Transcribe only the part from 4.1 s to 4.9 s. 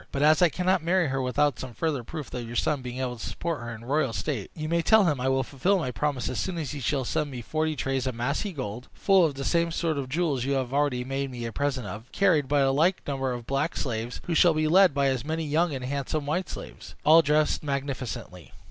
state, you may